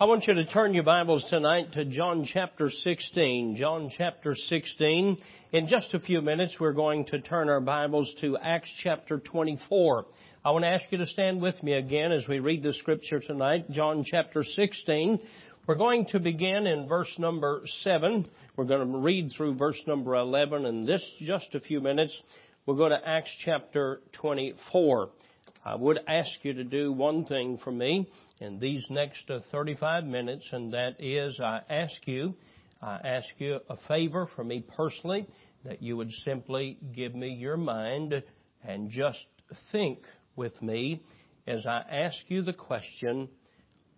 [0.00, 3.56] I want you to turn your Bibles tonight to John chapter 16.
[3.58, 5.16] John chapter 16.
[5.50, 10.06] In just a few minutes, we're going to turn our Bibles to Acts chapter 24.
[10.44, 13.18] I want to ask you to stand with me again as we read the scripture
[13.18, 13.72] tonight.
[13.72, 15.18] John chapter 16.
[15.66, 18.24] We're going to begin in verse number 7.
[18.54, 22.16] We're going to read through verse number 11 and this just a few minutes.
[22.66, 25.10] We'll go to Acts chapter 24.
[25.64, 28.08] I would ask you to do one thing for me
[28.40, 32.34] in these next uh, 35 minutes, and that is I ask you,
[32.80, 35.26] I ask you a favor for me personally,
[35.64, 38.22] that you would simply give me your mind
[38.64, 39.24] and just
[39.72, 39.98] think
[40.36, 41.02] with me
[41.46, 43.28] as I ask you the question,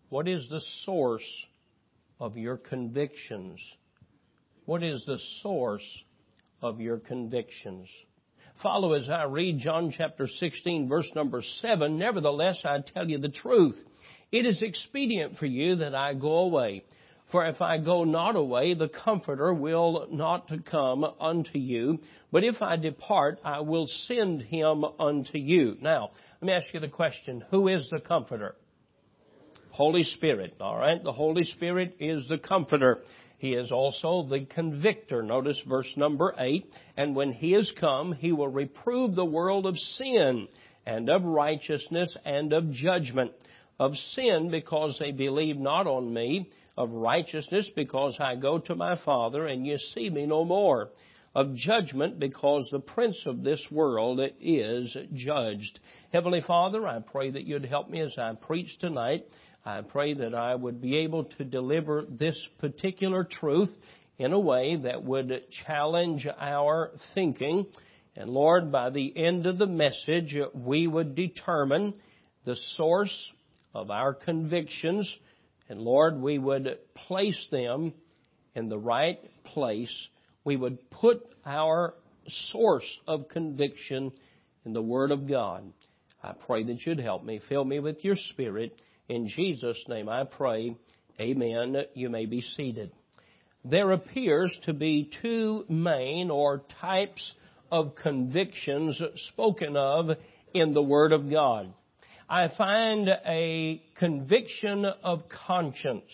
[0.08, 1.46] what is the source
[2.20, 3.60] of your convictions?
[4.64, 6.04] What is the source
[6.62, 7.88] of your convictions?
[8.62, 11.98] Follow as I read John chapter 16 verse number 7.
[11.98, 13.76] Nevertheless, I tell you the truth.
[14.30, 16.84] It is expedient for you that I go away.
[17.32, 22.00] For if I go not away, the Comforter will not come unto you.
[22.32, 25.76] But if I depart, I will send him unto you.
[25.80, 26.10] Now,
[26.42, 28.56] let me ask you the question, who is the Comforter?
[29.70, 31.02] Holy Spirit, alright?
[31.02, 32.98] The Holy Spirit is the Comforter.
[33.40, 35.22] He is also the convictor.
[35.22, 36.62] Notice verse number 8.
[36.98, 40.46] And when he is come, he will reprove the world of sin
[40.84, 43.32] and of righteousness and of judgment
[43.78, 48.98] of sin because they believe not on me, of righteousness because I go to my
[49.06, 50.90] Father and you see me no more,
[51.34, 55.80] of judgment because the prince of this world is judged.
[56.12, 59.24] Heavenly Father, I pray that you'd help me as I preach tonight.
[59.64, 63.70] I pray that I would be able to deliver this particular truth
[64.18, 67.66] in a way that would challenge our thinking.
[68.16, 71.94] And Lord, by the end of the message, we would determine
[72.44, 73.32] the source
[73.74, 75.10] of our convictions.
[75.68, 77.92] And Lord, we would place them
[78.54, 79.94] in the right place.
[80.44, 81.94] We would put our
[82.26, 84.12] source of conviction
[84.64, 85.70] in the Word of God.
[86.22, 87.40] I pray that you'd help me.
[87.48, 88.80] Fill me with your Spirit.
[89.10, 90.76] In Jesus' name I pray.
[91.20, 91.74] Amen.
[91.94, 92.92] You may be seated.
[93.64, 97.34] There appears to be two main or types
[97.72, 100.10] of convictions spoken of
[100.54, 101.74] in the Word of God.
[102.28, 106.12] I find a conviction of conscience.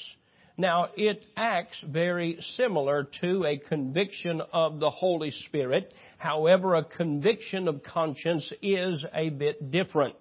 [0.56, 5.92] Now, it acts very similar to a conviction of the Holy Spirit.
[6.16, 10.14] However, a conviction of conscience is a bit different.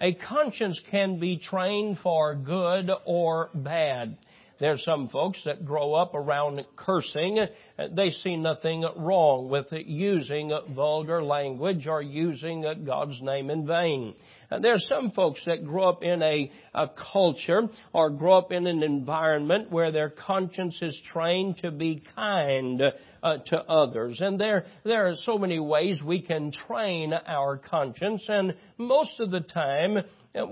[0.00, 4.18] A conscience can be trained for good or bad.
[4.58, 7.46] There's some folks that grow up around cursing.
[7.94, 14.14] They see nothing wrong with using vulgar language or using God's name in vain.
[14.50, 17.62] There's some folks that grow up in a, a culture
[17.92, 22.82] or grow up in an environment where their conscience is trained to be kind
[23.22, 24.20] uh, to others.
[24.20, 29.30] And there, there are so many ways we can train our conscience and most of
[29.30, 29.98] the time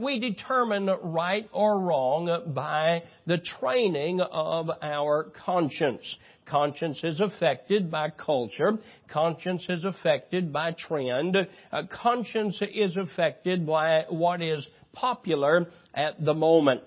[0.00, 6.16] we determine right or wrong by the training of our conscience.
[6.46, 8.78] Conscience is affected by culture.
[9.08, 11.36] Conscience is affected by trend.
[11.36, 16.82] Uh, conscience is affected by what is popular at the moment.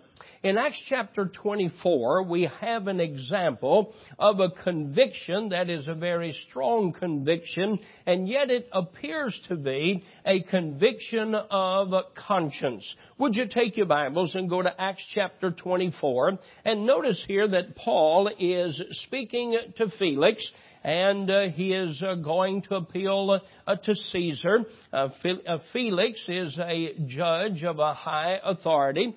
[0.48, 6.32] In Acts chapter 24, we have an example of a conviction that is a very
[6.48, 12.96] strong conviction, and yet it appears to be a conviction of conscience.
[13.18, 17.76] Would you take your Bibles and go to Acts chapter 24 and notice here that
[17.76, 20.50] Paul is speaking to Felix
[20.82, 24.60] and uh, he is uh, going to appeal uh, to Caesar.
[24.94, 29.14] Uh, uh, Felix is a judge of a high authority.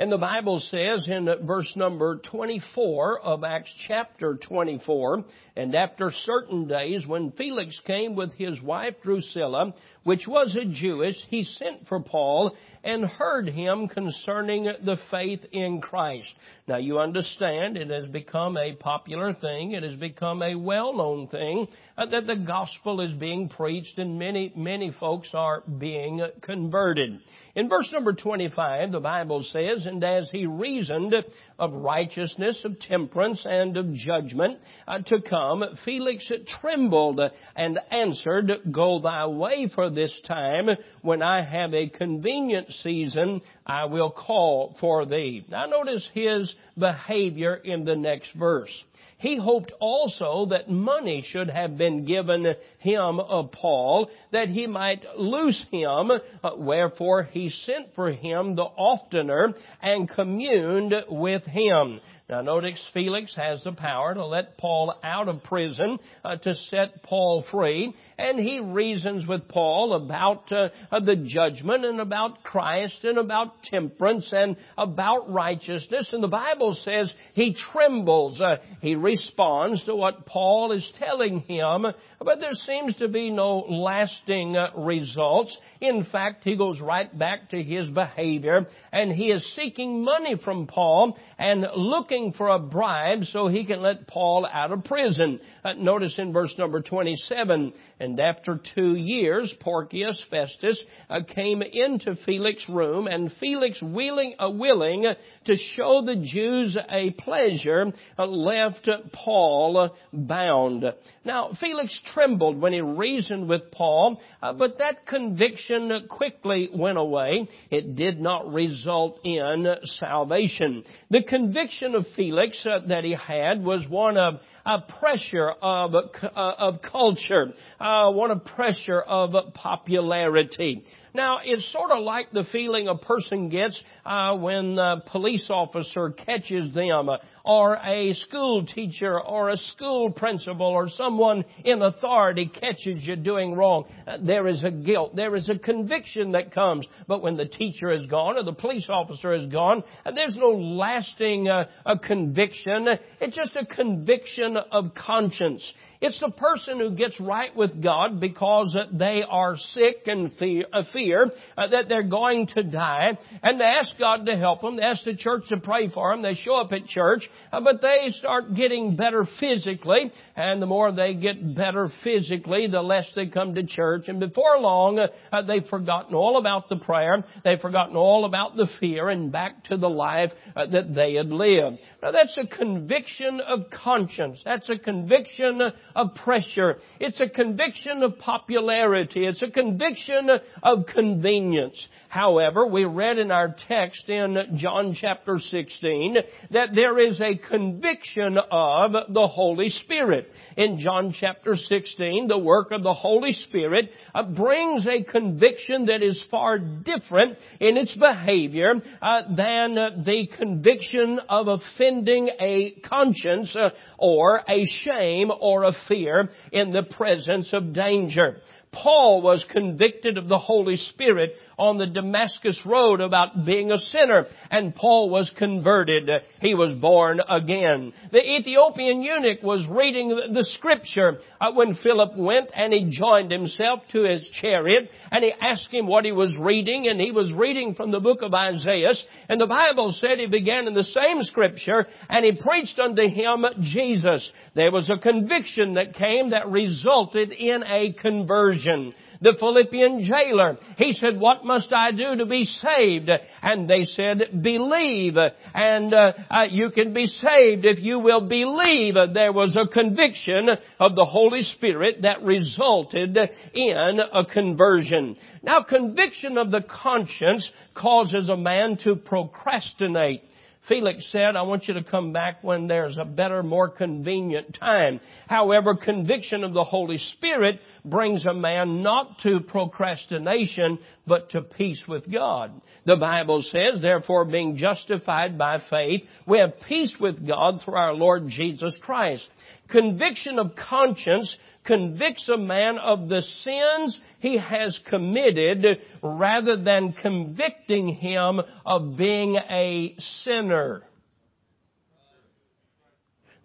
[0.00, 5.24] And the Bible says in verse number 24 of Acts chapter 24,
[5.56, 11.20] and after certain days when Felix came with his wife Drusilla, which was a Jewess,
[11.28, 16.32] he sent for Paul and heard him concerning the faith in Christ.
[16.68, 19.72] Now you understand it has become a popular thing.
[19.72, 21.66] It has become a well-known thing
[21.96, 27.18] uh, that the gospel is being preached and many, many folks are being converted.
[27.56, 31.14] In verse number 25, the Bible says, And as he reasoned
[31.58, 36.30] of righteousness, of temperance, and of judgment uh, to come, Felix
[36.60, 37.20] trembled
[37.56, 40.68] and answered, Go thy way for this time.
[41.02, 45.44] When I have a convenient season, I will call for thee.
[45.48, 48.72] Now notice his behavior in the next verse.
[49.18, 55.04] He hoped also that money should have been given him of Paul, that he might
[55.18, 62.00] loose him, uh, wherefore he sent for him the oftener, and communed with him.
[62.28, 67.02] Now notice Felix has the power to let Paul out of prison, uh, to set
[67.02, 73.16] Paul free, and he reasons with Paul about uh, the judgment and about Christ and
[73.16, 76.10] about temperance and about righteousness.
[76.12, 78.38] And the Bible says he trembles.
[78.38, 81.86] Uh, he responds to what Paul is telling him,
[82.18, 85.56] but there seems to be no lasting uh, results.
[85.80, 90.66] In fact, he goes right back to his behavior and he is seeking money from
[90.66, 95.40] Paul and looking for a bribe so he can let Paul out of prison.
[95.64, 100.78] Uh, notice in verse number 27, and after two years, Porcius Festus
[101.08, 105.06] uh, came into Felix's room, and Felix, willing, uh, willing
[105.44, 107.86] to show the Jews a pleasure,
[108.18, 110.84] uh, left Paul bound.
[111.24, 117.48] Now, Felix trembled when he reasoned with Paul, uh, but that conviction quickly went away.
[117.70, 120.84] It did not result in salvation.
[121.10, 126.28] The conviction of Felix uh, that he had was one of a pressure of, uh,
[126.34, 130.84] of culture, uh, one of pressure of popularity.
[131.14, 136.10] Now, it's sort of like the feeling a person gets uh, when a police officer
[136.10, 137.08] catches them,
[137.44, 143.54] or a school teacher, or a school principal, or someone in authority catches you doing
[143.54, 143.84] wrong.
[144.06, 145.16] Uh, there is a guilt.
[145.16, 146.86] There is a conviction that comes.
[147.06, 150.50] But when the teacher is gone, or the police officer is gone, uh, there's no
[150.50, 152.86] lasting uh, a conviction.
[153.20, 155.72] It's just a conviction of conscience.
[156.00, 160.84] It's the person who gets right with God because they are sick and fear, uh,
[160.92, 164.76] fear uh, that they're going to die, and they ask God to help them.
[164.76, 166.22] They ask the church to pray for them.
[166.22, 170.92] They show up at church, uh, but they start getting better physically, and the more
[170.92, 174.04] they get better physically, the less they come to church.
[174.06, 175.04] And before long,
[175.48, 177.24] they've forgotten all about the prayer.
[177.42, 181.78] They've forgotten all about the fear, and back to the life that they had lived.
[182.00, 184.40] Now that's a conviction of conscience.
[184.44, 185.60] That's a conviction
[185.94, 186.76] of pressure.
[187.00, 189.26] It's a conviction of popularity.
[189.26, 190.30] It's a conviction
[190.62, 191.88] of convenience.
[192.08, 196.16] However, we read in our text in John chapter 16
[196.50, 200.28] that there is a conviction of the Holy Spirit.
[200.56, 206.02] In John chapter 16, the work of the Holy Spirit uh, brings a conviction that
[206.02, 209.74] is far different in its behavior uh, than
[210.04, 216.82] the conviction of offending a conscience uh, or a shame or a fear in the
[216.82, 218.38] presence of danger.
[218.72, 224.26] Paul was convicted of the Holy Spirit on the Damascus Road about being a sinner,
[224.50, 226.08] and Paul was converted.
[226.40, 227.92] He was born again.
[228.12, 233.80] The Ethiopian eunuch was reading the scripture uh, when Philip went and he joined himself
[233.92, 237.74] to his chariot, and he asked him what he was reading, and he was reading
[237.74, 238.92] from the book of Isaiah,
[239.28, 243.44] and the Bible said he began in the same scripture, and he preached unto him
[243.60, 244.30] Jesus.
[244.54, 250.58] There was a conviction that came that resulted in a conversion the Philippian jailer.
[250.76, 253.10] He said, what must I do to be saved?
[253.42, 255.16] And they said, believe.
[255.54, 258.94] And uh, uh, you can be saved if you will believe.
[259.12, 263.16] There was a conviction of the Holy Spirit that resulted
[263.54, 265.16] in a conversion.
[265.42, 270.22] Now conviction of the conscience causes a man to procrastinate.
[270.68, 275.00] Felix said, I want you to come back when there's a better, more convenient time.
[275.26, 281.82] However, conviction of the Holy Spirit brings a man not to procrastination, but to peace
[281.88, 282.52] with God.
[282.84, 287.94] The Bible says, therefore being justified by faith, we have peace with God through our
[287.94, 289.28] Lord Jesus Christ.
[289.68, 295.66] Conviction of conscience convicts a man of the sins he has committed
[296.02, 300.82] rather than convicting him of being a sinner.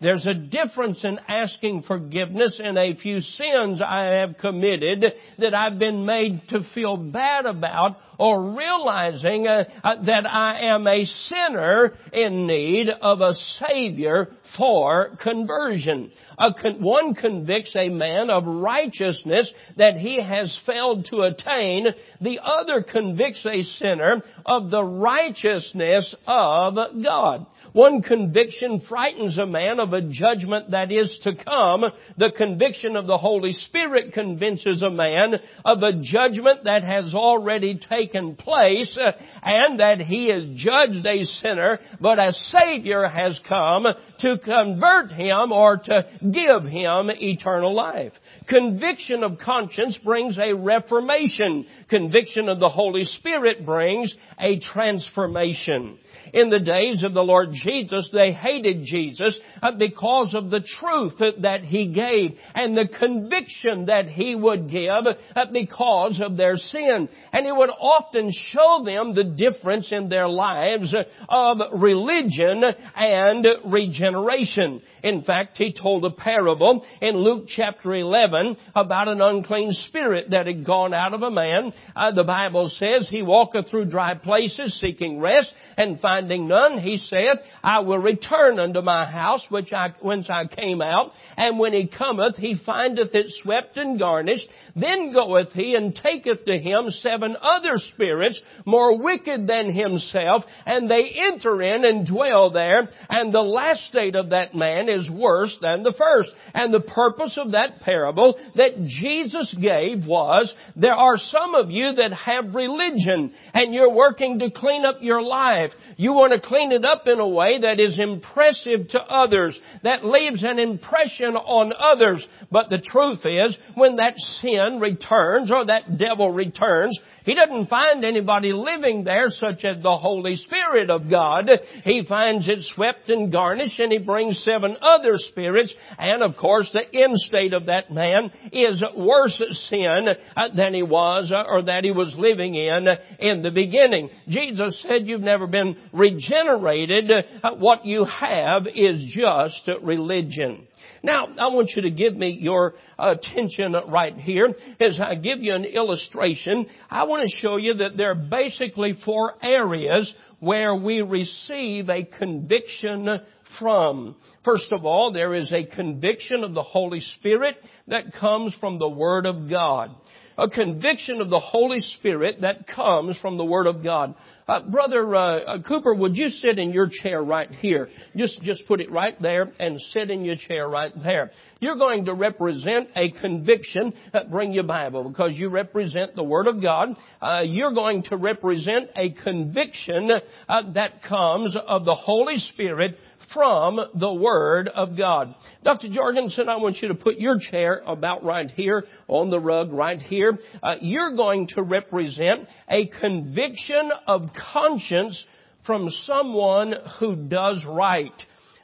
[0.03, 5.05] There's a difference in asking forgiveness in a few sins I have committed
[5.39, 10.85] that I've been made to feel bad about or realizing uh, uh, that I am
[10.87, 16.11] a sinner in need of a Savior for conversion.
[16.37, 21.87] Con- one convicts a man of righteousness that he has failed to attain.
[22.19, 27.45] The other convicts a sinner of the righteousness of God.
[27.73, 31.83] One conviction frightens a man of a judgment that is to come.
[32.17, 37.79] The conviction of the Holy Spirit convinces a man of a judgment that has already
[37.79, 43.87] taken place uh, and that he is judged a sinner, but a Savior has come
[44.19, 48.13] to convert him or to give him eternal life.
[48.47, 51.65] Conviction of conscience brings a reformation.
[51.89, 55.97] Conviction of the Holy Spirit brings a transformation.
[56.33, 61.21] In the days of the Lord Jesus, they hated Jesus uh, because of the truth
[61.41, 65.05] that He gave and the conviction that He would give
[65.35, 67.09] uh, because of their sin.
[67.31, 70.95] And He would often show them the difference in their lives
[71.29, 72.63] of religion
[72.95, 74.81] and regeneration.
[75.03, 80.47] In fact, He told a parable in Luke chapter 11 about an unclean spirit that
[80.47, 81.73] had gone out of a man.
[81.95, 86.97] Uh, the Bible says he walketh through dry places seeking rest and finding none, he
[86.97, 91.11] saith, I will return unto my house which I, whence I came out.
[91.37, 94.47] And when he cometh, he findeth it swept and garnished.
[94.75, 100.89] Then goeth he and taketh to him seven other spirits more wicked than himself, and
[100.89, 102.89] they enter in and dwell there.
[103.09, 106.29] And the last state of that man is worse than the first.
[106.53, 111.93] And the purpose of that parable that Jesus gave was, there are some of you
[111.93, 115.73] that have religion, and you're working to clean up your life life.
[115.97, 120.05] You want to clean it up in a way that is impressive to others, that
[120.05, 122.25] leaves an impression on others.
[122.51, 128.03] But the truth is, when that sin returns or that devil returns, he doesn't find
[128.03, 131.49] anybody living there such as the Holy Spirit of God.
[131.83, 136.69] He finds it swept and garnished and he brings seven other spirits and of course
[136.73, 141.63] the end state of that man is worse sin uh, than he was uh, or
[141.63, 142.87] that he was living in
[143.19, 144.09] in the beginning.
[144.27, 147.09] Jesus said you've never been regenerated.
[147.41, 150.67] Uh, what you have is just religion.
[151.01, 155.53] Now, I want you to give me your attention right here as I give you
[155.53, 156.65] an illustration.
[156.89, 162.03] I want to show you that there are basically four areas where we receive a
[162.03, 163.19] conviction
[163.59, 164.15] from.
[164.45, 167.55] First of all, there is a conviction of the Holy Spirit
[167.87, 169.91] that comes from the Word of God
[170.37, 174.15] a conviction of the Holy Spirit that comes from the Word of God.
[174.47, 177.89] Uh, Brother uh, uh, Cooper, would you sit in your chair right here?
[178.15, 181.31] Just, just put it right there and sit in your chair right there.
[181.59, 183.93] You're going to represent a conviction.
[184.13, 186.89] Uh, bring your Bible because you represent the Word of God.
[187.21, 190.11] Uh, you're going to represent a conviction
[190.49, 192.97] uh, that comes of the Holy Spirit
[193.33, 195.35] from the Word of God.
[195.63, 195.89] Dr.
[195.91, 199.99] Jorgensen, I want you to put your chair about right here on the rug right
[199.99, 200.37] here.
[200.61, 205.23] Uh, you're going to represent a conviction of conscience
[205.65, 208.11] from someone who does right.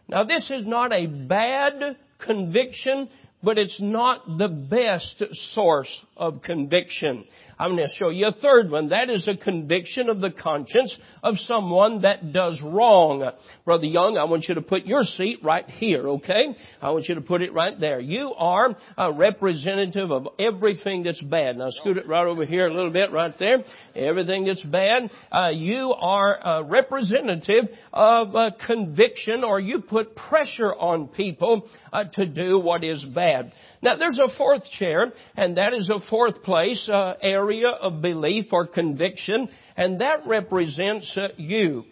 [0.07, 3.09] Now this is not a bad conviction,
[3.41, 5.23] but it's not the best
[5.53, 7.25] source of conviction.
[7.59, 8.89] I'm going to show you a third one.
[8.89, 13.29] That is a conviction of the conscience of someone that does wrong.
[13.65, 16.55] Brother Young, I want you to put your seat right here, okay?
[16.81, 17.99] I want you to put it right there.
[17.99, 21.57] You are a representative of everything that's bad.
[21.57, 23.57] Now scoot it right over here a little bit right there.
[23.93, 25.11] Everything that's bad.
[25.29, 32.05] Uh, you are a representative of a conviction or you put pressure on people uh,
[32.13, 33.51] to do what is bad.
[33.81, 38.01] Now there's a fourth chair and that is a fourth place, uh, area area of
[38.01, 41.83] belief or conviction, and that represents uh, you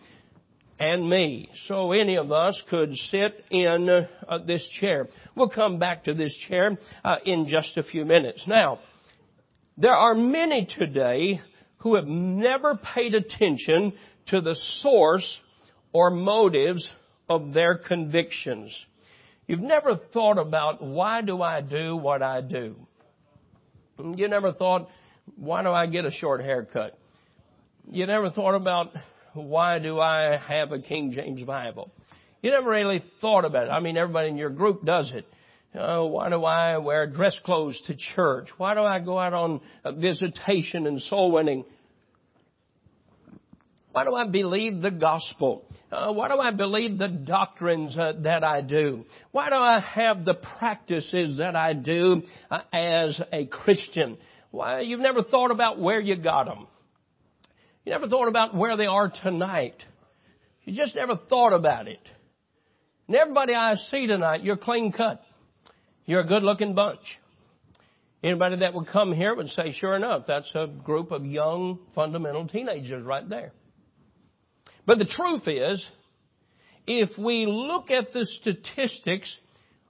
[0.79, 1.49] and me.
[1.67, 5.07] So any of us could sit in uh, this chair.
[5.35, 8.43] We'll come back to this chair uh, in just a few minutes.
[8.47, 8.79] Now,
[9.77, 11.41] there are many today
[11.77, 13.93] who have never paid attention
[14.27, 15.39] to the source
[15.91, 16.87] or motives
[17.27, 18.77] of their convictions.
[19.47, 22.75] You've never thought about why do I do what I do?
[23.97, 24.89] You never thought,
[25.36, 26.98] why do I get a short haircut?
[27.89, 28.91] You never thought about
[29.34, 31.91] why do I have a King James Bible?
[32.41, 33.69] You never really thought about it.
[33.69, 35.25] I mean, everybody in your group does it.
[35.77, 38.48] Uh, why do I wear dress clothes to church?
[38.57, 39.62] Why do I go out on
[39.96, 41.65] visitation and soul winning?
[43.91, 45.65] Why do I believe the gospel?
[45.91, 49.05] Uh, why do I believe the doctrines uh, that I do?
[49.31, 54.17] Why do I have the practices that I do uh, as a Christian?
[54.51, 56.68] Why, you've never thought about where you got them.
[57.86, 59.75] You never thought about where they are tonight.
[60.63, 62.01] You just never thought about it.
[63.08, 65.22] And everybody I see tonight, you're clean cut.
[66.06, 67.00] You're a good looking bunch.
[68.24, 72.48] Anybody that would come here would say, sure enough, that's a group of young fundamental
[72.48, 73.54] teenagers right there.
[74.86, 75.86] But the truth is,
[76.88, 79.34] if we look at the statistics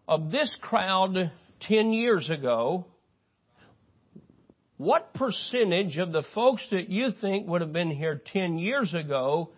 [0.08, 2.86] of this crowd 10 years ago
[4.77, 9.50] what percentage of the folks that you think would have been here 10 years ago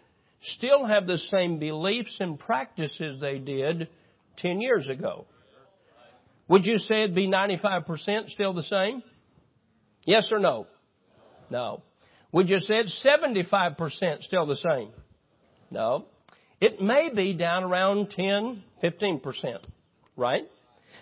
[0.41, 3.89] still have the same beliefs and practices they did
[4.37, 5.25] 10 years ago?
[6.47, 9.03] Would you say it'd be 95% still the same?
[10.05, 10.67] Yes or no?
[11.49, 11.83] No.
[12.31, 14.89] Would you say it's 75% still the same?
[15.69, 16.05] No.
[16.61, 19.21] It may be down around 10, 15%,
[20.15, 20.43] right?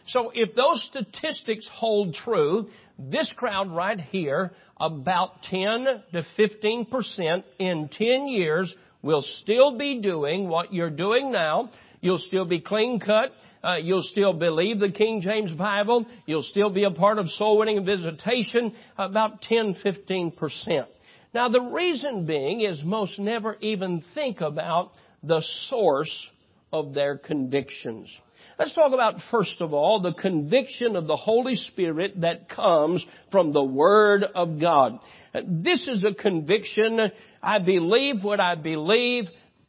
[0.07, 7.89] So if those statistics hold true, this crowd right here, about 10 to 15% in
[7.91, 11.69] 10 years will still be doing what you're doing now.
[12.01, 13.31] You'll still be clean cut.
[13.63, 16.05] Uh, you'll still believe the King James Bible.
[16.25, 18.73] You'll still be a part of soul winning and visitation.
[18.97, 20.85] About 10, 15%.
[21.33, 24.91] Now the reason being is most never even think about
[25.23, 26.27] the source
[26.71, 28.09] of their convictions.
[28.59, 33.53] Let's talk about, first of all, the conviction of the Holy Spirit that comes from
[33.53, 34.97] the Word of God.
[35.45, 37.11] This is a conviction.
[37.43, 39.25] I believe what I believe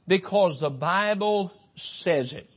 [0.07, 1.53] because the Bible
[2.01, 2.49] says it.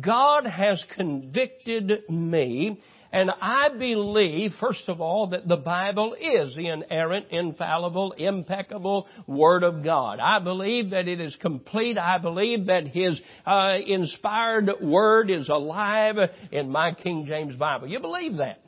[0.00, 6.68] God has convicted me and I believe, first of all, that the Bible is the
[6.68, 10.20] inerrant, infallible, impeccable Word of God.
[10.20, 11.96] I believe that it is complete.
[11.96, 16.16] I believe that His uh, inspired Word is alive
[16.52, 17.88] in my King James Bible.
[17.88, 18.60] You believe that?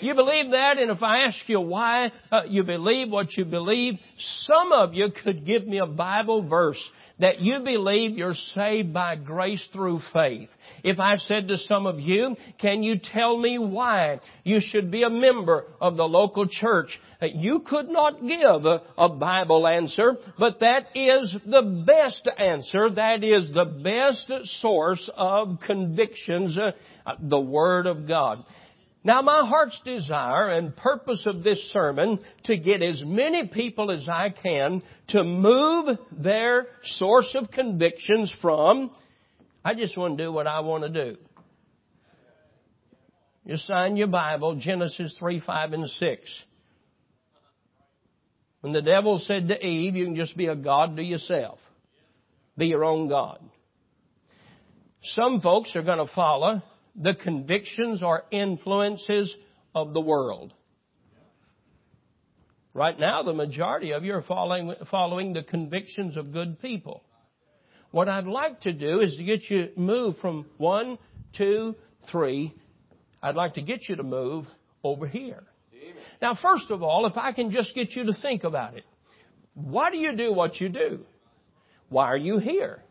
[0.00, 3.94] You believe that, and if I ask you why uh, you believe what you believe,
[4.16, 6.82] some of you could give me a Bible verse
[7.20, 10.48] that you believe you're saved by grace through faith.
[10.84, 15.02] If I said to some of you, can you tell me why you should be
[15.02, 16.96] a member of the local church?
[17.20, 22.90] Uh, you could not give a, Bible answer, but that is the best answer.
[22.90, 26.72] That is the best source of convictions, uh,
[27.20, 28.44] the Word of God.
[29.04, 34.08] Now my heart's desire and purpose of this sermon to get as many people as
[34.08, 38.90] I can to move their source of convictions from,
[39.64, 41.18] I just want to do what I want to do.
[43.44, 46.42] You sign your Bible, Genesis 3, 5, and 6.
[48.60, 51.58] When the devil said to Eve, you can just be a God to yourself.
[52.58, 53.40] Be your own God.
[55.02, 56.62] Some folks are going to follow
[56.94, 59.34] the convictions or influences
[59.74, 60.52] of the world.
[62.74, 67.02] Right now, the majority of you are following, following the convictions of good people.
[67.90, 70.98] What I'd like to do is to get you moved from one,
[71.36, 71.74] two,
[72.12, 72.54] three.
[73.22, 74.46] I'd like to get you to move
[74.84, 75.42] over here.
[76.20, 78.84] Now, first of all, if I can just get you to think about it.
[79.54, 81.00] Why do you do what you do?
[81.88, 82.82] Why are you here?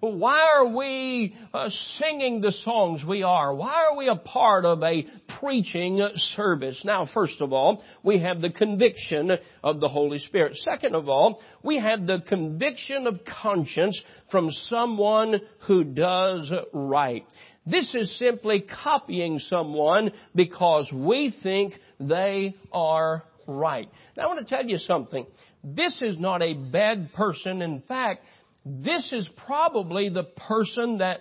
[0.00, 3.54] Why are we uh, singing the songs we are?
[3.54, 5.04] Why are we a part of a
[5.38, 6.80] preaching service?
[6.86, 9.30] Now, first of all, we have the conviction
[9.62, 10.56] of the Holy Spirit.
[10.56, 17.26] Second of all, we have the conviction of conscience from someone who does right.
[17.66, 23.88] This is simply copying someone because we think they are right.
[24.16, 25.26] Now I want to tell you something.
[25.62, 27.60] This is not a bad person.
[27.60, 28.22] In fact,
[28.64, 31.20] this is probably the person that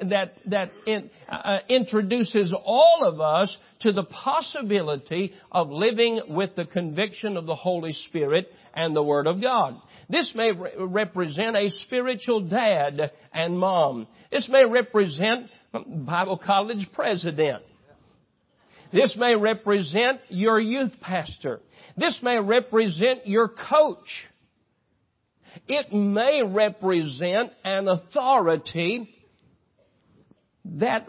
[0.00, 6.64] that that in, uh, introduces all of us to the possibility of living with the
[6.64, 9.80] conviction of the Holy Spirit and the Word of God.
[10.08, 14.06] This may re- represent a spiritual dad and mom.
[14.30, 17.62] This may represent Bible college president.
[18.92, 21.60] This may represent your youth pastor.
[21.96, 24.08] This may represent your coach.
[25.68, 29.14] It may represent an authority
[30.64, 31.06] that,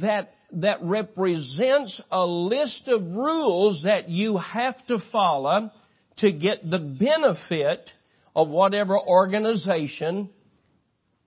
[0.00, 5.70] that, that represents a list of rules that you have to follow
[6.18, 7.90] to get the benefit
[8.34, 10.30] of whatever organization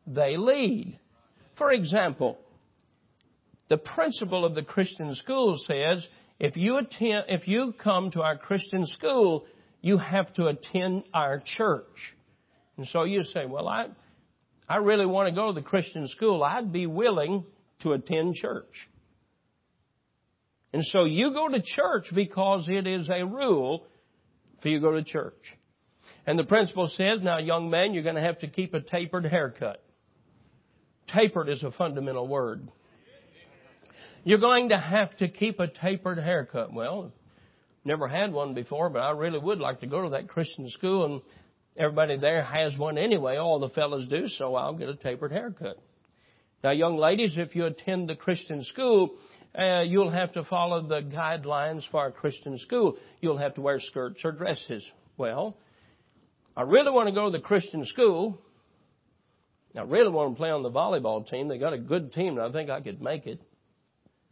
[0.07, 0.97] they lead.
[1.57, 2.37] For example,
[3.67, 6.07] the principle of the Christian school says
[6.39, 9.45] if you attend, if you come to our Christian school,
[9.81, 12.15] you have to attend our church.
[12.79, 13.87] And so you say, well, I,
[14.65, 16.41] I really want to go to the Christian school.
[16.45, 17.43] I'd be willing
[17.81, 18.73] to attend church.
[20.71, 23.85] And so you go to church because it is a rule
[24.61, 25.43] for you to go to church.
[26.25, 29.25] And the principal says, now young man, you're going to have to keep a tapered
[29.25, 29.83] haircut.
[31.13, 32.71] Tapered is a fundamental word.
[34.23, 36.73] You're going to have to keep a tapered haircut.
[36.73, 37.11] Well,
[37.83, 41.03] never had one before, but I really would like to go to that Christian school
[41.03, 41.21] and
[41.79, 43.37] Everybody there has one anyway.
[43.37, 45.77] All the fellows do, so I'll get a tapered haircut.
[46.61, 49.15] Now, young ladies, if you attend the Christian school,
[49.57, 52.97] uh, you'll have to follow the guidelines for a Christian school.
[53.21, 54.83] You'll have to wear skirts or dresses.
[55.17, 55.55] Well,
[56.57, 58.41] I really want to go to the Christian school.
[59.73, 61.47] I really want to play on the volleyball team.
[61.47, 63.39] They got a good team, and I think I could make it.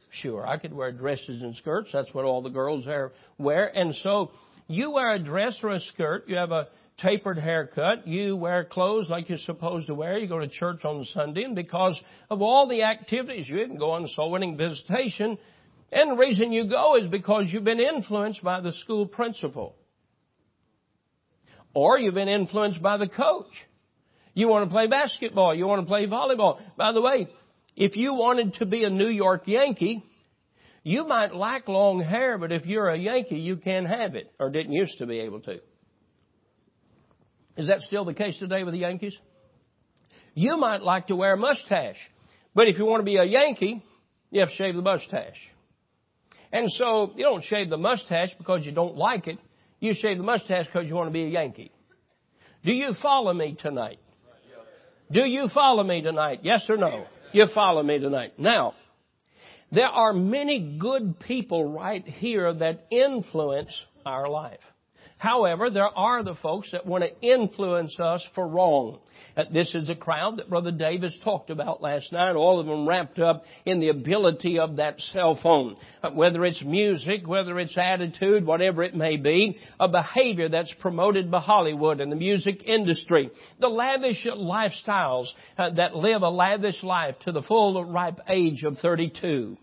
[0.10, 1.92] Sure, I could wear dresses and skirts.
[1.94, 3.68] That's what all the girls there wear.
[3.74, 4.32] And so
[4.68, 6.28] you wear a dress or a skirt.
[6.28, 8.08] You have a tapered haircut.
[8.08, 10.18] You wear clothes like you're supposed to wear.
[10.18, 11.44] You go to church on Sunday.
[11.44, 15.38] And because of all the activities, you even go on soul winning visitation.
[15.92, 19.76] And the reason you go is because you've been influenced by the school principal.
[21.74, 23.52] Or you've been influenced by the coach.
[24.34, 25.54] You want to play basketball.
[25.56, 26.60] You want to play volleyball.
[26.76, 27.28] By the way,
[27.76, 30.04] if you wanted to be a New York Yankee,
[30.84, 34.50] you might lack long hair, but if you're a Yankee, you can have it, or
[34.50, 35.60] didn't used to be able to.
[37.58, 39.16] Is that still the case today with the Yankees?
[40.34, 41.98] You might like to wear a mustache,
[42.54, 43.84] but if you want to be a Yankee,
[44.30, 45.38] you have to shave the mustache.
[46.52, 49.40] And so you don't shave the mustache because you don't like it.
[49.80, 51.72] You shave the mustache because you want to be a Yankee.
[52.64, 54.00] Do you follow me tonight?
[55.12, 56.42] Do you follow me tonight?
[56.44, 57.06] Yes or no?
[57.32, 58.34] You follow me tonight.
[58.38, 58.74] Now,
[59.72, 63.74] there are many good people right here that influence
[64.06, 64.60] our life.
[65.18, 69.00] However, there are the folks that want to influence us for wrong.
[69.36, 72.88] Uh, this is the crowd that Brother Davis talked about last night, all of them
[72.88, 75.76] wrapped up in the ability of that cell phone.
[76.04, 81.32] Uh, whether it's music, whether it's attitude, whatever it may be, a behavior that's promoted
[81.32, 83.30] by Hollywood and the music industry.
[83.60, 85.28] The lavish lifestyles
[85.58, 89.58] uh, that live a lavish life to the full ripe age of 32.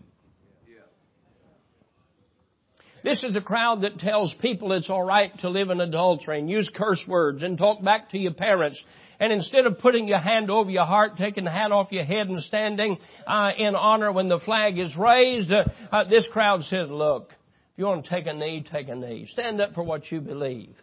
[3.05, 6.67] This is a crowd that tells people it's alright to live in adultery and use
[6.75, 8.83] curse words and talk back to your parents
[9.19, 12.27] and instead of putting your hand over your heart, taking the hat off your head
[12.29, 16.89] and standing uh, in honor when the flag is raised, uh, uh, this crowd says,
[16.89, 19.27] look, if you want to take a knee, take a knee.
[19.29, 20.75] Stand up for what you believe.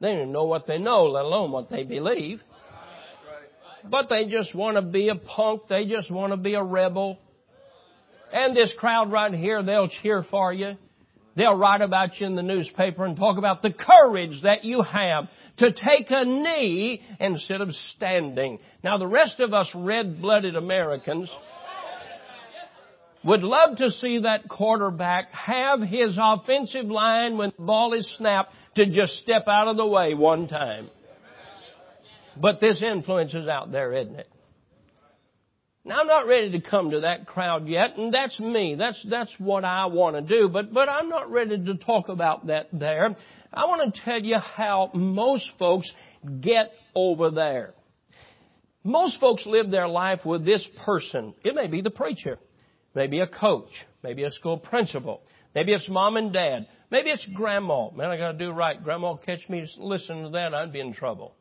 [0.00, 2.42] They don't know what they know, let alone what they believe.
[3.90, 5.62] But they just want to be a punk.
[5.68, 7.18] They just want to be a rebel.
[8.32, 10.76] And this crowd right here, they'll cheer for you.
[11.36, 15.28] They'll write about you in the newspaper and talk about the courage that you have
[15.58, 18.60] to take a knee instead of standing.
[18.84, 21.30] Now the rest of us red-blooded Americans
[23.24, 28.52] would love to see that quarterback have his offensive line when the ball is snapped
[28.76, 30.90] to just step out of the way one time.
[32.40, 34.28] But this influence is out there, isn't it?
[35.86, 38.74] Now I'm not ready to come to that crowd yet, and that's me.
[38.74, 42.46] That's that's what I want to do, but but I'm not ready to talk about
[42.46, 43.14] that there.
[43.52, 45.92] I want to tell you how most folks
[46.40, 47.74] get over there.
[48.82, 51.34] Most folks live their life with this person.
[51.44, 52.38] It may be the preacher,
[52.94, 53.70] maybe a coach,
[54.02, 55.20] maybe a school principal,
[55.54, 57.90] maybe it's mom and dad, maybe it's grandma.
[57.90, 58.82] Man, I got to do right.
[58.82, 61.34] Grandma catch me listening to that, I'd be in trouble.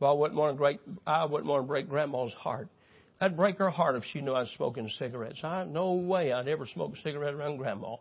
[0.00, 0.80] Well, I wouldn't want to break.
[1.06, 2.66] I wouldn't want to break grandma's heart.
[3.22, 5.44] That'd break her heart if she knew I was smoking cigarettes.
[5.44, 7.94] I no way I'd ever smoke a cigarette around grandma.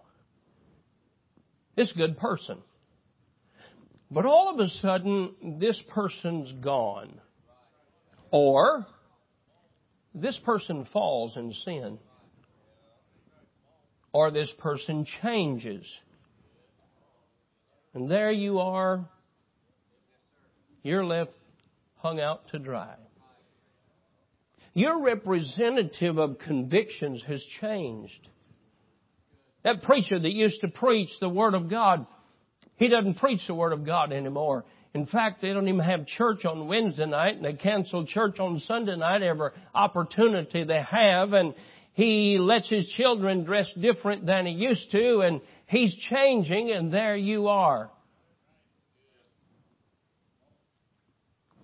[1.76, 2.58] This good person.
[4.10, 7.22] But all of a sudden, this person's gone.
[8.32, 8.88] Or,
[10.16, 12.00] this person falls in sin.
[14.14, 15.86] Or this person changes.
[17.94, 19.08] And there you are.
[20.82, 21.34] You're left
[21.98, 22.96] hung out to dry.
[24.74, 28.28] Your representative of convictions has changed.
[29.64, 32.06] That preacher that used to preach the Word of God,
[32.78, 34.66] he doesn't preach the Word of God anymore.
[34.94, 38.60] In fact, they don't even have church on Wednesday night and they cancel church on
[38.60, 41.54] Sunday night every opportunity they have and
[41.94, 47.16] he lets his children dress different than he used to and he's changing and there
[47.16, 47.90] you are.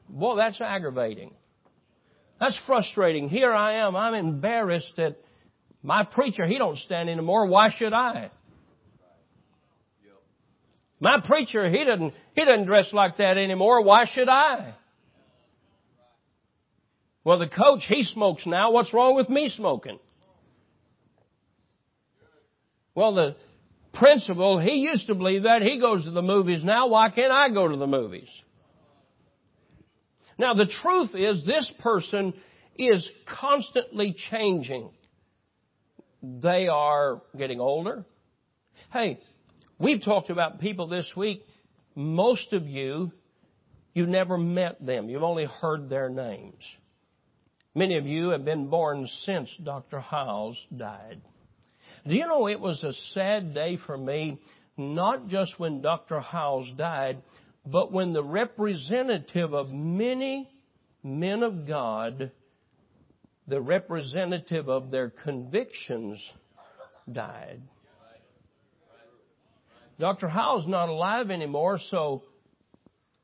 [0.10, 1.34] Boy, that's aggravating.
[2.40, 3.30] That's frustrating.
[3.30, 3.96] Here I am.
[3.96, 5.18] I'm embarrassed that
[5.82, 7.48] my preacher, he don't stand anymore.
[7.48, 8.32] Why should I?
[11.00, 13.84] My preacher, he doesn't, he doesn't dress like that anymore.
[13.84, 14.74] Why should I?
[17.24, 18.72] Well, the coach, he smokes now.
[18.72, 20.00] What's wrong with me smoking?
[22.96, 23.36] Well, the
[23.94, 25.62] principal, he used to believe that.
[25.62, 26.88] He goes to the movies now.
[26.88, 28.30] Why can't I go to the movies?
[30.38, 32.34] Now the truth is this person
[32.78, 33.08] is
[33.40, 34.92] constantly changing.
[36.22, 38.06] They are getting older.
[38.92, 39.20] Hey,
[39.80, 41.44] we've talked about people this week.
[41.96, 43.12] Most of you,
[43.94, 45.10] you never met them.
[45.10, 46.64] You've only heard their names.
[47.74, 50.00] Many of you have been born since Dr.
[50.00, 51.22] Hyles died.
[52.08, 54.40] Do you know it was a sad day for me,
[54.78, 56.20] not just when Dr.
[56.20, 57.22] Howes died,
[57.72, 60.50] but when the representative of many
[61.04, 62.32] men of God,
[63.48, 66.22] the representative of their convictions,
[67.12, 67.62] died.
[70.00, 70.28] Dr.
[70.28, 72.24] Howell's not alive anymore, so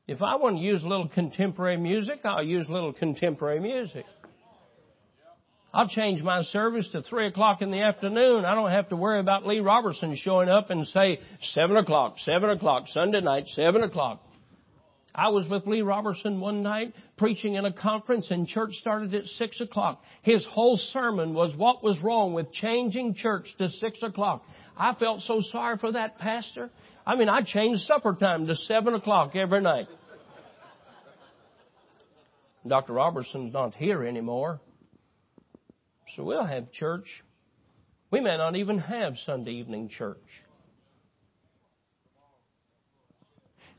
[0.08, 4.04] if I want to use a little contemporary music, I'll use a little contemporary music.
[5.72, 8.44] I'll change my service to three o'clock in the afternoon.
[8.44, 12.50] I don't have to worry about Lee Roberson showing up and say seven o'clock, seven
[12.50, 14.20] o'clock, Sunday night, seven o'clock.
[15.14, 19.26] I was with Lee Roberson one night preaching in a conference and church started at
[19.26, 20.02] six o'clock.
[20.22, 24.42] His whole sermon was what was wrong with changing church to six o'clock.
[24.76, 26.70] I felt so sorry for that pastor.
[27.06, 29.86] I mean, I changed supper time to seven o'clock every night.
[32.66, 32.94] Dr.
[32.94, 34.60] Roberson's not here anymore.
[36.16, 37.06] So we'll have church.
[38.10, 40.43] We may not even have Sunday evening church.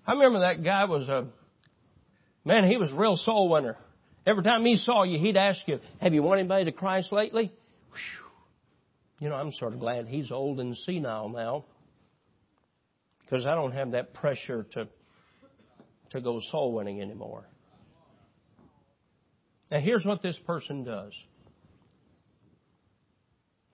[0.07, 1.27] I remember that guy was a,
[2.43, 3.77] man, he was a real soul winner.
[4.25, 7.51] Every time he saw you, he'd ask you, have you won anybody to Christ lately?
[7.91, 8.25] Whew.
[9.19, 11.65] You know, I'm sort of glad he's old and senile now.
[13.21, 14.87] Because I don't have that pressure to,
[16.11, 17.45] to go soul winning anymore.
[19.71, 21.13] Now here's what this person does.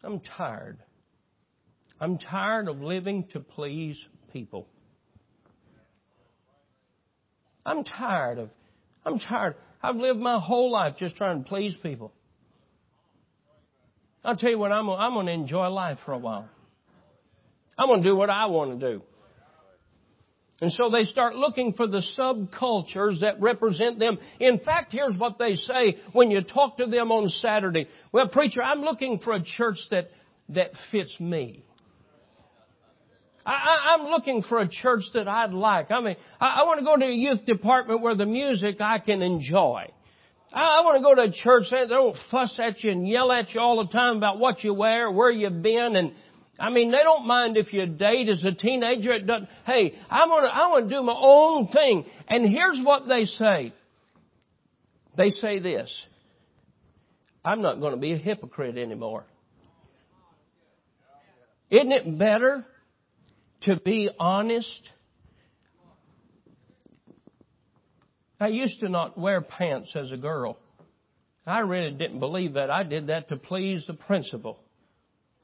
[0.04, 0.80] I'm tired.
[2.00, 4.68] I'm tired of living to please people.
[7.66, 8.50] I'm tired of,
[9.06, 9.56] I'm tired.
[9.82, 12.12] I've lived my whole life just trying to please people.
[14.24, 16.48] I'll tell you what, I'm, I'm going to enjoy life for a while.
[17.78, 19.02] I'm going to do what I want to do.
[20.62, 24.20] And so they start looking for the subcultures that represent them.
[24.40, 27.88] In fact, here's what they say when you talk to them on Saturday.
[28.12, 30.12] Well, preacher, I'm looking for a church that,
[30.50, 31.66] that fits me.
[33.46, 35.92] I, am looking for a church that I'd like.
[35.92, 39.00] I mean, I, I want to go to a youth department where the music I
[39.00, 39.86] can enjoy.
[40.54, 43.08] I, I want to go to a church that they don't fuss at you and
[43.08, 46.14] yell at you all the time about what you wear, where you've been, and
[46.60, 49.12] I mean, they don't mind if you date as a teenager.
[49.14, 49.50] It doesn't.
[49.66, 52.06] Hey, I want to, I want to do my own thing.
[52.28, 53.74] And here's what they say.
[55.18, 55.92] They say this.
[57.44, 59.26] I'm not going to be a hypocrite anymore.
[61.72, 62.66] Isn't it better
[63.62, 64.90] to be honest.
[68.40, 70.58] I used to not wear pants as a girl.
[71.46, 72.70] I really didn't believe that.
[72.70, 74.60] I did that to please the principal.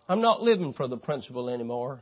[0.09, 1.99] I'm not living for the principal anymore.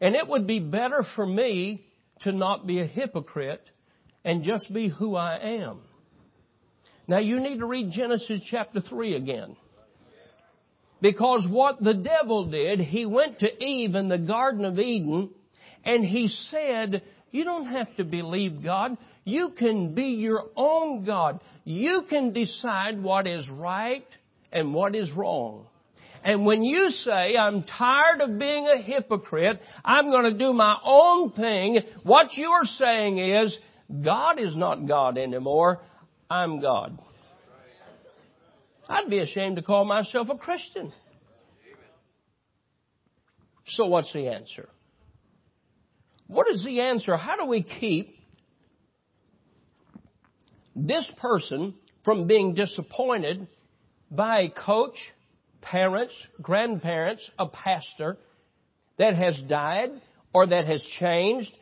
[0.00, 1.84] And it would be better for me
[2.22, 3.62] to not be a hypocrite
[4.24, 5.80] and just be who I am.
[7.06, 9.56] Now you need to read Genesis chapter 3 again.
[11.02, 15.30] Because what the devil did, he went to Eve in the Garden of Eden
[15.84, 18.96] and he said, you don't have to believe God.
[19.24, 21.40] You can be your own God.
[21.64, 24.06] You can decide what is right
[24.52, 25.66] and what is wrong.
[26.22, 30.76] And when you say, I'm tired of being a hypocrite, I'm going to do my
[30.84, 33.58] own thing, what you're saying is,
[34.04, 35.80] God is not God anymore.
[36.30, 37.00] I'm God.
[38.88, 40.92] I'd be ashamed to call myself a Christian.
[43.66, 44.68] So what's the answer?
[46.26, 47.16] What is the answer?
[47.16, 48.14] How do we keep
[50.74, 53.46] this person from being disappointed
[54.10, 54.96] by a coach,
[55.60, 58.18] parents, grandparents, a pastor
[58.98, 59.90] that has died
[60.34, 61.52] or that has changed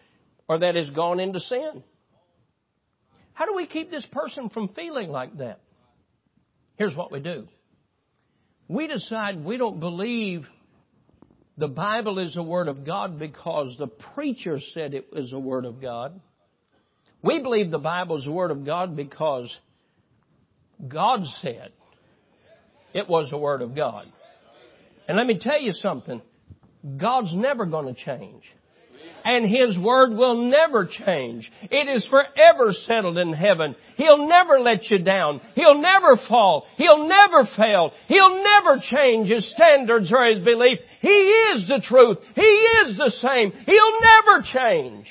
[0.48, 1.82] or that has gone into sin?
[3.34, 5.60] How do we keep this person from feeling like that?
[6.80, 7.46] Here's what we do.
[8.66, 10.46] We decide we don't believe
[11.58, 15.66] the Bible is the Word of God because the preacher said it was the Word
[15.66, 16.18] of God.
[17.22, 19.54] We believe the Bible is the Word of God because
[20.88, 21.72] God said
[22.94, 24.06] it was the Word of God.
[25.06, 26.22] And let me tell you something.
[26.96, 28.44] God's never going to change
[29.24, 31.50] and His Word will never change.
[31.62, 33.76] It is forever settled in heaven.
[33.96, 35.40] He'll never let you down.
[35.54, 36.66] He'll never fall.
[36.76, 37.92] He'll never fail.
[38.06, 40.78] He'll never change His standards or His belief.
[41.00, 42.18] He is the truth.
[42.34, 43.52] He is the same.
[43.66, 45.06] He'll never change.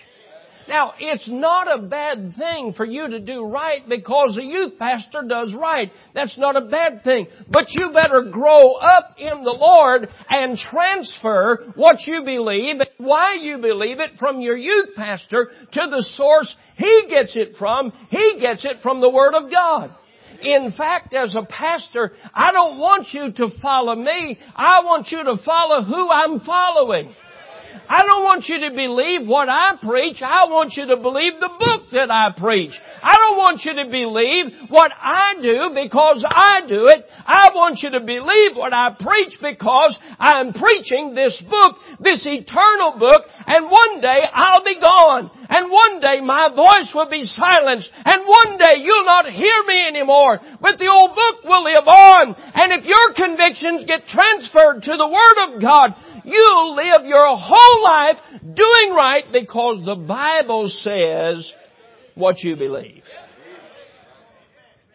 [0.69, 5.23] Now, it's not a bad thing for you to do right because a youth pastor
[5.27, 5.91] does right.
[6.13, 7.25] That's not a bad thing.
[7.49, 13.58] But you better grow up in the Lord and transfer what you believe why you
[13.58, 17.91] believe it from your youth pastor to the source he gets it from.
[18.12, 19.95] He gets it from the Word of God.
[20.43, 24.38] In fact, as a pastor, I don't want you to follow me.
[24.55, 27.15] I want you to follow who I'm following.
[27.89, 30.21] I don't want you to believe what I preach.
[30.21, 32.77] I want you to believe the book that I preach.
[33.01, 37.05] I don't want you to believe what I do because I do it.
[37.25, 43.01] I want you to believe what I preach because I'm preaching this book, this eternal
[43.01, 45.34] book, and one day I'll be gone.
[45.49, 47.89] And one day my voice will be silenced.
[48.05, 50.38] And one day you'll not hear me anymore.
[50.62, 52.38] But the old book will live on.
[52.38, 55.97] And if your convictions get transferred to the Word of God,
[56.29, 61.52] You'll live your whole life doing right because the Bible says
[62.15, 63.04] what you believe.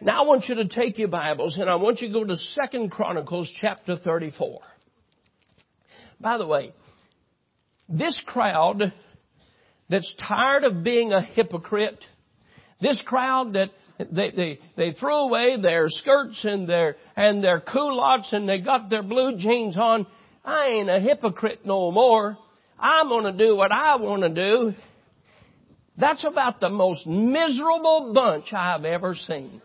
[0.01, 2.35] Now I want you to take your Bibles and I want you to go to
[2.35, 4.59] Second Chronicles chapter 34.
[6.19, 6.73] By the way,
[7.89, 8.93] this crowd
[9.89, 12.03] that's tired of being a hypocrite,
[12.81, 18.33] this crowd that they, they, they threw away their skirts and their, and their culottes
[18.33, 20.05] and they got their blue jeans on,
[20.43, 22.37] I ain't a hypocrite no more.
[22.79, 24.73] I'm gonna do what I wanna do.
[25.97, 29.61] That's about the most miserable bunch I've ever seen.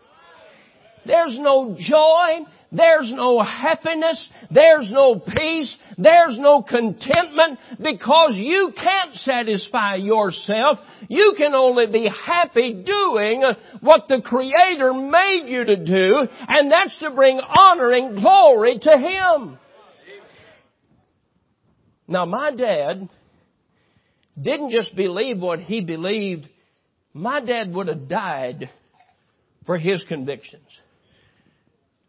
[1.05, 2.45] There's no joy.
[2.71, 4.29] There's no happiness.
[4.49, 5.75] There's no peace.
[5.97, 10.79] There's no contentment because you can't satisfy yourself.
[11.09, 13.43] You can only be happy doing
[13.81, 18.97] what the Creator made you to do, and that's to bring honor and glory to
[18.97, 19.57] Him.
[22.11, 23.07] Now my dad
[24.39, 26.47] didn't just believe what he believed.
[27.13, 28.69] My dad would have died
[29.65, 30.67] for his convictions.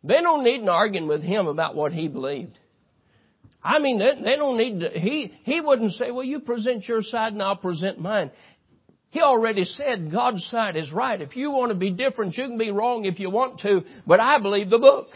[0.03, 2.59] They don't need an arguing with him about what he believed.
[3.63, 7.03] I mean, they, they don't need to, he, he wouldn't say, well, you present your
[7.03, 8.33] side and I'll present mine.
[9.11, 11.21] He already said God's side is right.
[11.21, 14.19] If you want to be different, you can be wrong if you want to, but
[14.19, 15.11] I believe the book.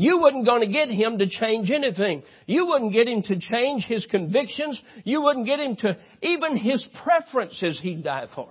[0.00, 2.22] You wasn't going to get him to change anything.
[2.46, 4.80] You wouldn't get him to change his convictions.
[5.04, 8.48] You wouldn't get him to even his preferences he'd die for.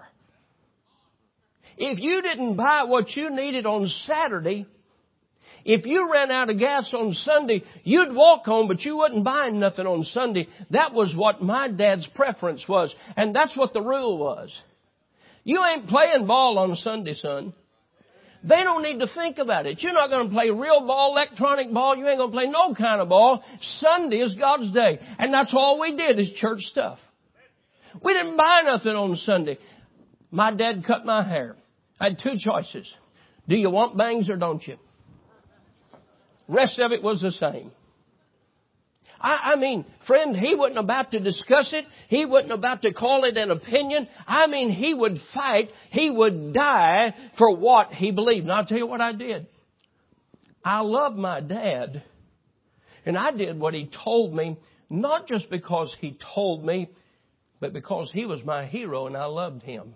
[1.75, 4.67] If you didn't buy what you needed on Saturday,
[5.65, 9.49] if you ran out of gas on Sunday, you'd walk home, but you wouldn't buy
[9.49, 10.47] nothing on Sunday.
[10.69, 12.93] That was what my dad's preference was.
[13.17, 14.55] And that's what the rule was.
[15.43, 17.55] You ain't playing ball on Sunday, son.
[18.43, 19.81] They don't need to think about it.
[19.81, 21.95] You're not going to play real ball, electronic ball.
[21.97, 23.43] You ain't going to play no kind of ball.
[23.61, 24.99] Sunday is God's day.
[25.17, 26.99] And that's all we did is church stuff.
[28.03, 29.57] We didn't buy nothing on Sunday.
[30.31, 31.57] My dad cut my hair.
[31.99, 32.89] I had two choices.
[33.47, 34.77] Do you want bangs or don't you?
[36.47, 37.71] Rest of it was the same.
[39.21, 41.85] I, I mean, friend, he wasn't about to discuss it.
[42.07, 44.07] He wasn't about to call it an opinion.
[44.25, 45.71] I mean, he would fight.
[45.91, 48.43] He would die for what he believed.
[48.43, 49.47] And I'll tell you what I did.
[50.63, 52.03] I loved my dad.
[53.05, 54.57] And I did what he told me,
[54.89, 56.89] not just because he told me,
[57.59, 59.95] but because he was my hero and I loved him.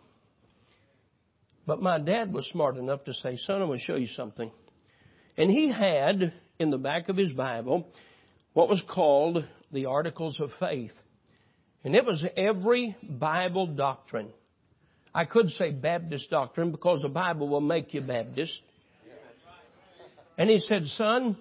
[1.65, 4.51] But my dad was smart enough to say, son, I'm going to show you something.
[5.37, 7.87] And he had in the back of his Bible,
[8.53, 10.91] what was called the Articles of Faith.
[11.83, 14.29] And it was every Bible doctrine.
[15.13, 18.61] I could say Baptist doctrine because the Bible will make you Baptist.
[20.37, 21.37] And he said, Son,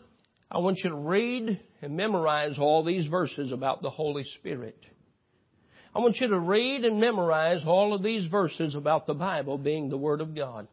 [0.51, 4.77] I want you to read and memorize all these verses about the Holy Spirit.
[5.95, 9.89] I want you to read and memorize all of these verses about the Bible being
[9.89, 10.69] the Word of God.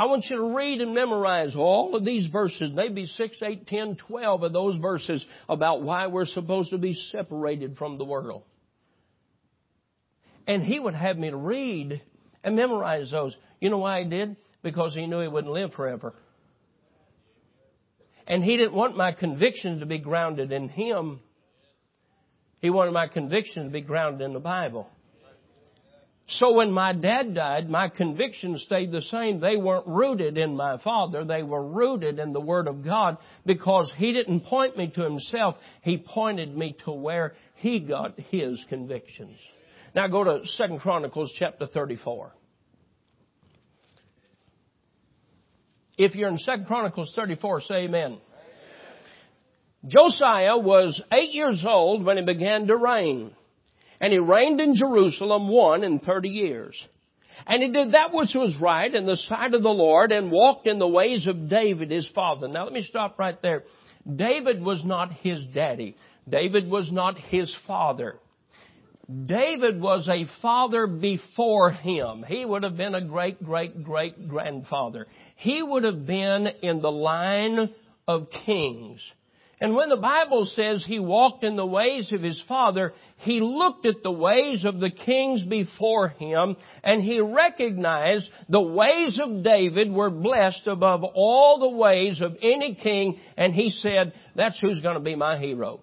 [0.00, 3.96] I want you to read and memorize all of these verses, maybe 6, 8, 10,
[4.08, 8.44] 12 of those verses about why we're supposed to be separated from the world.
[10.46, 12.00] And he would have me read
[12.42, 13.36] and memorize those.
[13.60, 14.36] You know why he did?
[14.62, 16.14] Because he knew he wouldn't live forever.
[18.26, 21.20] And he didn't want my conviction to be grounded in him.
[22.60, 24.88] He wanted my conviction to be grounded in the Bible.
[26.34, 29.40] So when my dad died, my convictions stayed the same.
[29.40, 31.24] They weren't rooted in my father.
[31.24, 35.56] They were rooted in the Word of God because he didn't point me to himself.
[35.82, 39.36] He pointed me to where he got his convictions.
[39.96, 42.32] Now go to 2 Chronicles chapter 34.
[45.98, 48.02] If you're in 2 Chronicles 34, say amen.
[48.02, 48.18] amen.
[49.88, 53.32] Josiah was eight years old when he began to reign.
[54.00, 56.74] And he reigned in Jerusalem one and thirty years.
[57.46, 60.66] And he did that which was right in the sight of the Lord and walked
[60.66, 62.48] in the ways of David his father.
[62.48, 63.64] Now let me stop right there.
[64.16, 65.96] David was not his daddy.
[66.28, 68.16] David was not his father.
[69.26, 72.24] David was a father before him.
[72.26, 75.06] He would have been a great, great, great grandfather.
[75.36, 77.74] He would have been in the line
[78.06, 79.00] of kings.
[79.62, 83.84] And when the Bible says he walked in the ways of his father, he looked
[83.84, 89.92] at the ways of the kings before him and he recognized the ways of David
[89.92, 94.94] were blessed above all the ways of any king and he said, that's who's going
[94.94, 95.80] to be my hero.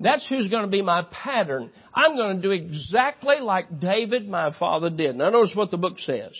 [0.00, 1.70] That's who's going to be my pattern.
[1.94, 5.14] I'm going to do exactly like David, my father, did.
[5.14, 6.32] Now notice what the book says.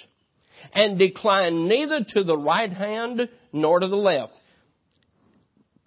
[0.75, 4.33] And decline neither to the right hand nor to the left.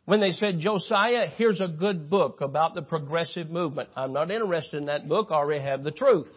[0.06, 3.90] When they said, Josiah, here's a good book about the progressive movement.
[3.96, 5.28] I'm not interested in that book.
[5.32, 6.30] I already have the truth.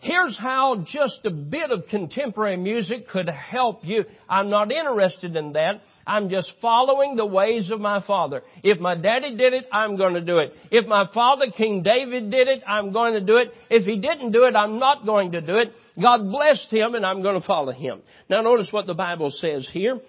[0.00, 4.04] Here's how just a bit of contemporary music could help you.
[4.28, 5.82] I'm not interested in that.
[6.06, 8.42] I'm just following the ways of my father.
[8.62, 10.54] If my daddy did it, I'm going to do it.
[10.70, 13.52] If my father, King David, did it, I'm going to do it.
[13.68, 15.72] If he didn't do it, I'm not going to do it.
[16.00, 18.00] God blessed him and I'm going to follow him.
[18.30, 20.00] Now notice what the Bible says here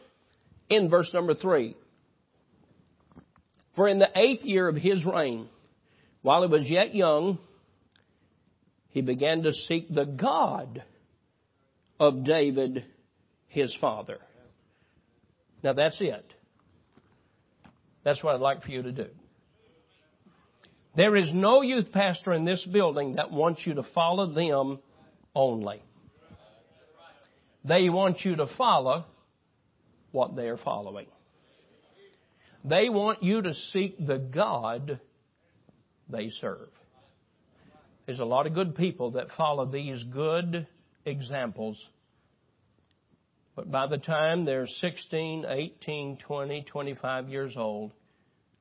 [0.71, 1.75] in verse number three.
[3.75, 5.47] For in the eighth year of his reign,
[6.21, 7.39] while he was yet young,
[8.89, 10.83] he began to seek the God
[11.99, 12.85] of David,
[13.47, 14.17] his father.
[15.63, 16.33] Now that's it.
[18.03, 19.07] That's what I'd like for you to do.
[20.95, 24.79] There is no youth pastor in this building that wants you to follow them
[25.33, 25.81] only.
[27.63, 29.05] They want you to follow
[30.11, 31.07] what they are following.
[32.63, 34.99] They want you to seek the God
[36.09, 36.69] they serve.
[38.05, 40.67] There's a lot of good people that follow these good
[41.05, 41.83] examples.
[43.55, 47.91] But by the time they're 16, 18, 20, 25 years old,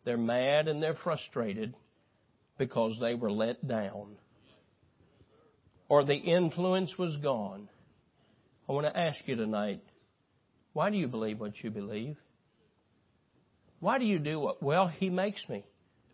[0.04, 1.74] they're mad and they're frustrated
[2.58, 4.16] because they were let down.
[5.88, 7.68] Or the influence was gone.
[8.68, 9.82] I want to ask you tonight
[10.72, 12.16] why do you believe what you believe?
[13.80, 14.62] Why do you do what?
[14.62, 15.64] Well, he makes me.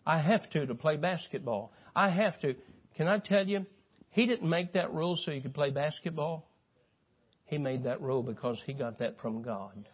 [0.07, 1.73] I have to to play basketball.
[1.95, 2.55] I have to.
[2.97, 3.67] Can I tell you?
[4.11, 6.49] He didn't make that rule so you could play basketball.
[7.45, 9.87] He made that rule because he got that from God.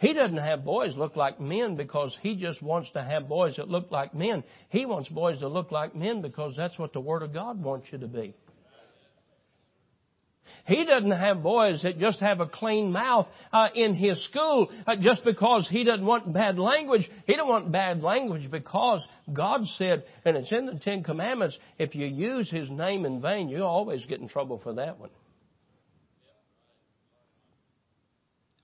[0.00, 3.68] He doesn't have boys look like men because he just wants to have boys that
[3.68, 4.42] look like men.
[4.68, 7.86] He wants boys that look like men because that's what the Word of God wants
[7.92, 8.34] you to be.
[10.64, 14.94] He doesn't have boys that just have a clean mouth uh, in his school uh,
[15.00, 17.08] just because he doesn't want bad language.
[17.26, 21.94] He don't want bad language because God said, and it's in the Ten Commandments, if
[21.96, 25.10] you use His name in vain, you always get in trouble for that one.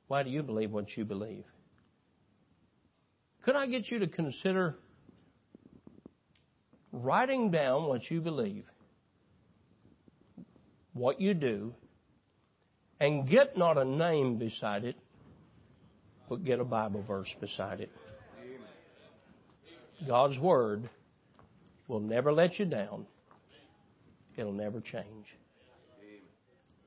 [0.07, 1.44] Why do you believe what you believe?
[3.44, 4.76] Could I get you to consider
[6.92, 8.64] writing down what you believe,
[10.92, 11.74] what you do,
[13.01, 14.96] and get not a name beside it,
[16.28, 17.90] but get a Bible verse beside it.
[20.07, 20.88] God's Word
[21.88, 23.07] will never let you down.
[24.36, 25.26] It'll never change.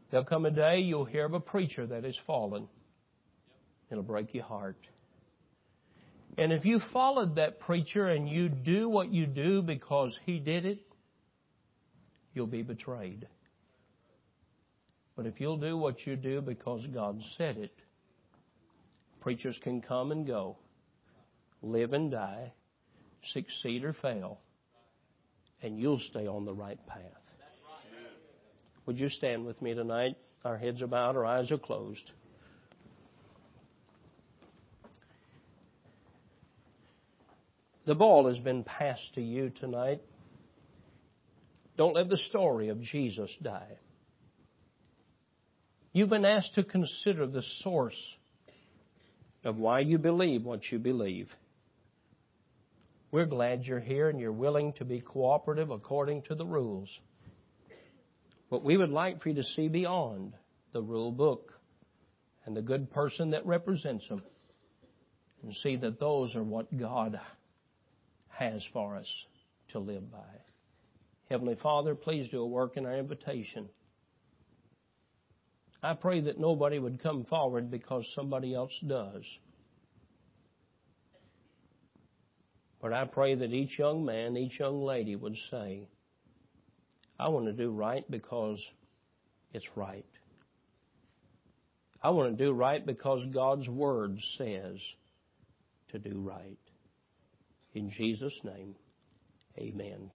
[0.09, 2.67] There'll come a day you'll hear of a preacher that has fallen.
[3.89, 4.77] It'll break your heart.
[6.37, 10.65] And if you followed that preacher and you do what you do because he did
[10.65, 10.79] it,
[12.33, 13.27] you'll be betrayed.
[15.15, 17.73] But if you'll do what you do because God said it,
[19.19, 20.57] preachers can come and go,
[21.61, 22.53] live and die,
[23.33, 24.39] succeed or fail,
[25.61, 26.99] and you'll stay on the right path.
[28.85, 30.15] Would you stand with me tonight?
[30.43, 32.11] Our heads are bowed, our eyes are closed.
[37.85, 40.01] The ball has been passed to you tonight.
[41.77, 43.77] Don't let the story of Jesus die.
[45.93, 47.99] You've been asked to consider the source
[49.43, 51.29] of why you believe what you believe.
[53.11, 56.89] We're glad you're here and you're willing to be cooperative according to the rules.
[58.49, 60.33] But we would like for you to see beyond
[60.71, 61.53] the rule book
[62.45, 64.21] and the good person that represents them
[65.43, 67.19] and see that those are what God
[68.29, 69.07] has for us
[69.71, 70.19] to live by.
[71.29, 73.69] Heavenly Father, please do a work in our invitation.
[75.83, 79.23] I pray that nobody would come forward because somebody else does.
[82.81, 85.87] But I pray that each young man, each young lady would say,
[87.19, 88.59] I want to do right because
[89.53, 90.05] it's right.
[92.03, 94.79] I want to do right because God's Word says
[95.89, 96.57] to do right.
[97.73, 98.75] In Jesus' name,
[99.57, 100.09] Amen.